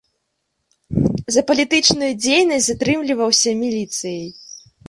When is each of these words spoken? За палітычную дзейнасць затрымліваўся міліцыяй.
За 1.35 1.43
палітычную 1.51 2.11
дзейнасць 2.23 2.67
затрымліваўся 2.73 3.49
міліцыяй. 3.63 4.29